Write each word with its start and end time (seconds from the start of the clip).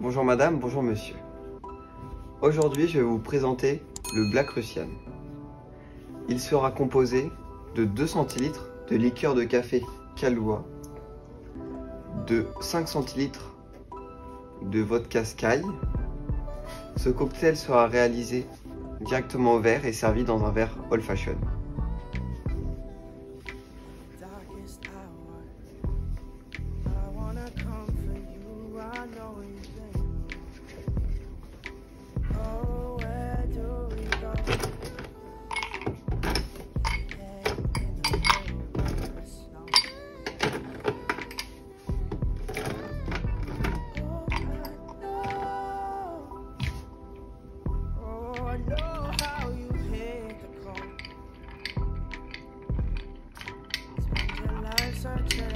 Bonjour 0.00 0.22
madame, 0.22 0.60
bonjour 0.60 0.84
monsieur. 0.84 1.16
Aujourd'hui, 2.40 2.86
je 2.86 2.98
vais 2.98 3.04
vous 3.04 3.18
présenter 3.18 3.82
le 4.14 4.30
Black 4.30 4.48
Russian. 4.50 4.86
Il 6.28 6.38
sera 6.38 6.70
composé 6.70 7.32
de 7.74 7.84
2 7.84 8.06
centilitres 8.06 8.68
de 8.88 8.94
liqueur 8.94 9.34
de 9.34 9.42
café 9.42 9.82
Kahlua, 10.14 10.64
de 12.28 12.46
5 12.60 12.86
centilitres 12.86 13.56
de 14.62 14.80
vodka 14.82 15.24
Sky. 15.24 15.62
Ce 16.96 17.08
cocktail 17.08 17.56
sera 17.56 17.88
réalisé 17.88 18.46
directement 19.00 19.54
au 19.54 19.58
verre 19.58 19.84
et 19.84 19.92
servi 19.92 20.22
dans 20.22 20.44
un 20.44 20.52
verre 20.52 20.76
old 20.92 21.02
fashion. 21.02 21.34
Searching 54.98 55.47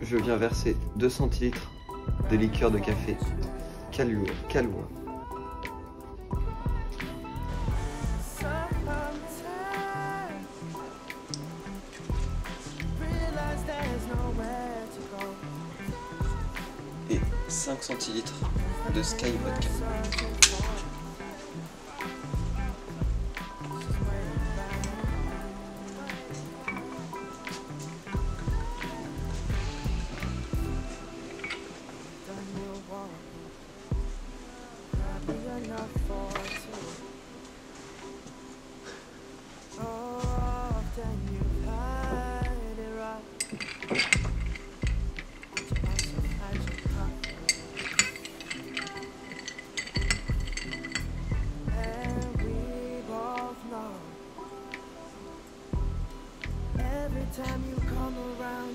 Je 0.00 0.16
viens 0.16 0.36
verser 0.36 0.76
2 0.96 1.08
centilitres 1.08 1.70
de 2.30 2.36
liqueur 2.36 2.70
de 2.70 2.78
café 2.78 3.16
to 14.94 15.00
go. 15.16 15.26
et 17.10 17.20
5 17.48 17.82
centilitres 17.82 18.34
de 18.94 19.02
Sky 19.02 19.32
Vodka. 19.44 20.47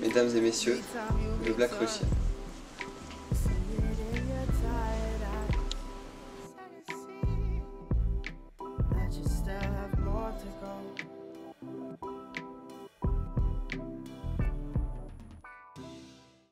Mesdames 0.00 0.36
et 0.36 0.40
messieurs, 0.40 0.80
le 1.44 1.52
Black 1.54 1.72
return, 1.72 2.08
That 9.14 9.20
you 9.20 9.28
still 9.28 9.60
have 9.60 9.98
more 10.00 10.32
to 10.40 10.46
go. 10.60 10.63